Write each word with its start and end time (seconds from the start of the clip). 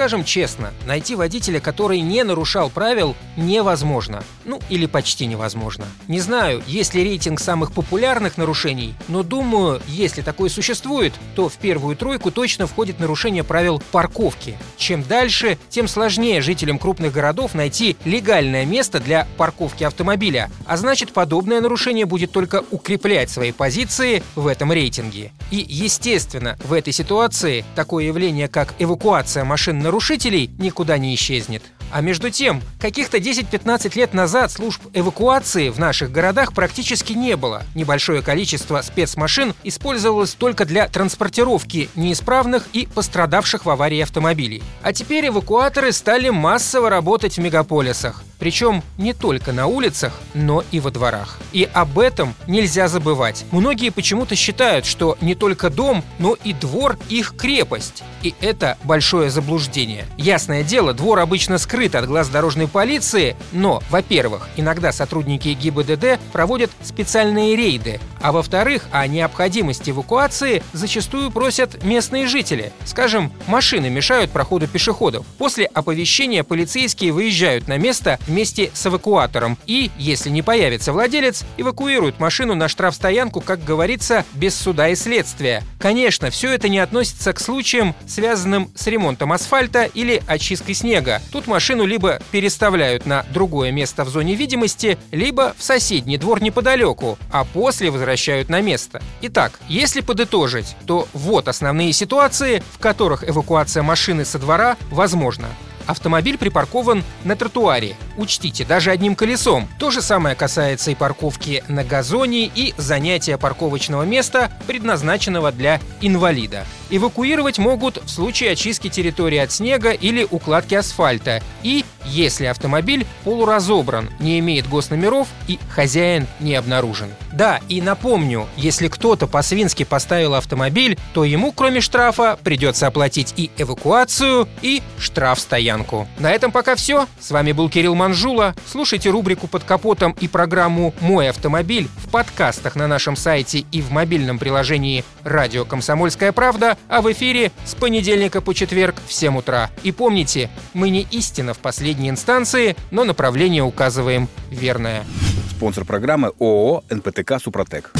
Скажем 0.00 0.24
честно, 0.24 0.72
найти 0.86 1.14
водителя, 1.14 1.60
который 1.60 2.00
не 2.00 2.24
нарушал 2.24 2.70
правил, 2.70 3.14
невозможно. 3.36 4.24
Ну, 4.46 4.58
или 4.70 4.86
почти 4.86 5.26
невозможно. 5.26 5.84
Не 6.08 6.20
знаю, 6.20 6.62
есть 6.66 6.94
ли 6.94 7.04
рейтинг 7.04 7.38
самых 7.38 7.72
популярных 7.72 8.38
нарушений, 8.38 8.94
но 9.08 9.22
думаю, 9.22 9.82
если 9.86 10.22
такой 10.22 10.48
существует, 10.48 11.12
то 11.36 11.50
в 11.50 11.56
первую 11.58 11.96
тройку 11.96 12.30
точно 12.30 12.66
входит 12.66 12.98
нарушение 12.98 13.44
правил 13.44 13.82
парковки. 13.92 14.56
Чем 14.78 15.02
дальше, 15.02 15.58
тем 15.68 15.86
сложнее 15.86 16.40
жителям 16.40 16.78
крупных 16.78 17.12
городов 17.12 17.52
найти 17.52 17.98
легальное 18.06 18.64
место 18.64 19.00
для 19.00 19.28
парковки 19.36 19.84
автомобиля, 19.84 20.50
а 20.64 20.78
значит 20.78 21.12
подобное 21.12 21.60
нарушение 21.60 22.06
будет 22.06 22.32
только 22.32 22.64
укреплять 22.70 23.28
свои 23.28 23.52
позиции 23.52 24.22
в 24.34 24.46
этом 24.46 24.72
рейтинге. 24.72 25.30
И, 25.50 25.56
естественно, 25.68 26.56
в 26.64 26.72
этой 26.72 26.94
ситуации 26.94 27.66
такое 27.74 28.04
явление, 28.04 28.48
как 28.48 28.74
эвакуация 28.78 29.44
машин 29.44 29.89
нарушителей, 29.90 30.48
никуда 30.58 30.98
не 30.98 31.12
исчезнет. 31.16 31.64
А 31.92 32.00
между 32.00 32.30
тем, 32.30 32.62
каких-то 32.78 33.18
10-15 33.18 33.96
лет 33.98 34.14
назад 34.14 34.52
служб 34.52 34.80
эвакуации 34.94 35.70
в 35.70 35.80
наших 35.80 36.12
городах 36.12 36.52
практически 36.52 37.14
не 37.14 37.36
было. 37.36 37.64
Небольшое 37.74 38.22
количество 38.22 38.80
спецмашин 38.82 39.54
использовалось 39.64 40.34
только 40.34 40.64
для 40.64 40.86
транспортировки 40.88 41.90
неисправных 41.96 42.68
и 42.72 42.86
пострадавших 42.86 43.66
в 43.66 43.70
аварии 43.70 44.00
автомобилей. 44.00 44.62
А 44.82 44.92
теперь 44.92 45.26
эвакуаторы 45.26 45.90
стали 45.90 46.30
массово 46.30 46.88
работать 46.88 47.36
в 47.36 47.40
мегаполисах. 47.40 48.22
Причем 48.38 48.82
не 48.96 49.12
только 49.12 49.52
на 49.52 49.66
улицах, 49.66 50.18
но 50.32 50.64
и 50.70 50.80
во 50.80 50.90
дворах. 50.90 51.38
И 51.52 51.68
об 51.74 51.98
этом 51.98 52.34
нельзя 52.46 52.88
забывать. 52.88 53.44
Многие 53.50 53.90
почему-то 53.90 54.34
считают, 54.34 54.86
что 54.86 55.18
не 55.20 55.34
только 55.34 55.68
дом, 55.68 56.02
но 56.18 56.36
и 56.42 56.54
двор 56.54 56.98
их 57.10 57.34
крепость. 57.36 58.02
И 58.22 58.34
это 58.40 58.76
большое 58.84 59.30
заблуждение. 59.30 60.06
Ясное 60.16 60.62
дело, 60.62 60.92
двор 60.92 61.20
обычно 61.20 61.58
скрыт 61.58 61.94
от 61.94 62.06
глаз 62.06 62.28
дорожной 62.28 62.68
полиции, 62.68 63.36
но, 63.52 63.82
во-первых, 63.90 64.48
иногда 64.56 64.92
сотрудники 64.92 65.48
ГИБДД 65.48 66.18
проводят 66.32 66.70
специальные 66.82 67.56
рейды, 67.56 68.00
а 68.20 68.32
во-вторых, 68.32 68.86
о 68.92 69.06
необходимости 69.06 69.90
эвакуации 69.90 70.62
зачастую 70.72 71.30
просят 71.30 71.82
местные 71.82 72.26
жители. 72.26 72.72
Скажем, 72.84 73.32
машины 73.46 73.88
мешают 73.88 74.30
проходу 74.30 74.68
пешеходов. 74.68 75.26
После 75.38 75.66
оповещения 75.66 76.44
полицейские 76.44 77.12
выезжают 77.12 77.68
на 77.68 77.78
место 77.78 78.18
вместе 78.26 78.70
с 78.74 78.86
эвакуатором 78.86 79.58
и, 79.66 79.90
если 79.96 80.30
не 80.30 80.42
появится 80.42 80.92
владелец, 80.92 81.44
эвакуируют 81.56 82.20
машину 82.20 82.54
на 82.54 82.68
штрафстоянку, 82.68 83.40
как 83.40 83.64
говорится, 83.64 84.24
без 84.34 84.54
суда 84.54 84.88
и 84.88 84.94
следствия. 84.94 85.62
Конечно, 85.78 86.30
все 86.30 86.52
это 86.52 86.68
не 86.68 86.78
относится 86.78 87.32
к 87.32 87.40
случаям, 87.40 87.94
связанным 88.10 88.70
с 88.74 88.86
ремонтом 88.86 89.32
асфальта 89.32 89.84
или 89.84 90.22
очисткой 90.26 90.74
снега. 90.74 91.22
Тут 91.32 91.46
машину 91.46 91.84
либо 91.86 92.20
переставляют 92.30 93.06
на 93.06 93.24
другое 93.32 93.70
место 93.70 94.04
в 94.04 94.08
зоне 94.08 94.34
видимости, 94.34 94.98
либо 95.12 95.54
в 95.56 95.62
соседний 95.62 96.18
двор 96.18 96.42
неподалеку, 96.42 97.18
а 97.30 97.44
после 97.44 97.90
возвращают 97.90 98.48
на 98.48 98.60
место. 98.60 99.02
Итак, 99.22 99.60
если 99.68 100.00
подытожить, 100.00 100.76
то 100.86 101.08
вот 101.12 101.48
основные 101.48 101.92
ситуации, 101.92 102.62
в 102.72 102.78
которых 102.78 103.28
эвакуация 103.28 103.82
машины 103.82 104.24
со 104.24 104.38
двора 104.38 104.76
возможна. 104.90 105.48
Автомобиль 105.86 106.38
припаркован 106.38 107.04
на 107.24 107.36
тротуаре. 107.36 107.96
Учтите, 108.16 108.64
даже 108.64 108.90
одним 108.90 109.14
колесом. 109.14 109.68
То 109.78 109.90
же 109.90 110.02
самое 110.02 110.36
касается 110.36 110.90
и 110.90 110.94
парковки 110.94 111.64
на 111.68 111.84
газоне 111.84 112.50
и 112.54 112.74
занятия 112.76 113.38
парковочного 113.38 114.04
места, 114.04 114.50
предназначенного 114.66 115.52
для 115.52 115.80
инвалида. 116.00 116.64
Эвакуировать 116.90 117.58
могут 117.58 118.02
в 118.02 118.08
случае 118.08 118.52
очистки 118.52 118.88
территории 118.88 119.38
от 119.38 119.52
снега 119.52 119.90
или 119.92 120.26
укладки 120.28 120.74
асфальта. 120.74 121.42
И 121.62 121.84
если 122.04 122.46
автомобиль 122.46 123.06
полуразобран, 123.24 124.10
не 124.18 124.38
имеет 124.38 124.68
госномеров 124.68 125.28
и 125.46 125.58
хозяин 125.70 126.26
не 126.40 126.54
обнаружен. 126.54 127.10
Да, 127.32 127.60
и 127.68 127.80
напомню, 127.80 128.46
если 128.56 128.88
кто-то 128.88 129.26
по-свински 129.26 129.84
поставил 129.84 130.34
автомобиль, 130.34 130.98
то 131.14 131.24
ему, 131.24 131.52
кроме 131.52 131.80
штрафа, 131.80 132.38
придется 132.42 132.86
оплатить 132.86 133.34
и 133.36 133.50
эвакуацию, 133.56 134.48
и 134.62 134.82
штраф-стоянку. 134.98 136.08
На 136.18 136.32
этом 136.32 136.52
пока 136.52 136.74
все. 136.74 137.06
С 137.20 137.30
вами 137.30 137.52
был 137.52 137.68
Кирилл 137.68 137.94
Манжула. 137.94 138.54
Слушайте 138.66 139.10
рубрику 139.10 139.46
«Под 139.46 139.64
капотом» 139.64 140.16
и 140.20 140.28
программу 140.28 140.94
«Мой 141.00 141.28
автомобиль» 141.28 141.88
в 141.96 142.08
подкастах 142.10 142.76
на 142.76 142.88
нашем 142.88 143.16
сайте 143.16 143.64
и 143.70 143.80
в 143.80 143.90
мобильном 143.90 144.38
приложении 144.38 145.04
«Радио 145.22 145.64
Комсомольская 145.64 146.32
правда», 146.32 146.76
а 146.88 147.00
в 147.00 147.10
эфире 147.12 147.52
с 147.64 147.74
понедельника 147.74 148.40
по 148.40 148.54
четверг 148.54 148.96
в 149.06 149.12
7 149.12 149.38
утра. 149.38 149.70
И 149.82 149.92
помните, 149.92 150.50
мы 150.74 150.90
не 150.90 151.06
истина 151.10 151.54
в 151.54 151.58
последней 151.90 152.10
инстанции, 152.10 152.76
но 152.92 153.02
направление 153.02 153.64
указываем 153.64 154.28
верное. 154.48 155.04
Спонсор 155.50 155.84
программы 155.84 156.32
ООО 156.38 156.84
«НПТК 156.88 157.40
Супротек». 157.42 157.90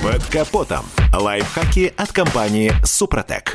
Под 0.00 0.24
капотом. 0.26 0.84
Лайфхаки 1.12 1.92
от 1.96 2.12
компании 2.12 2.72
«Супротек». 2.84 3.54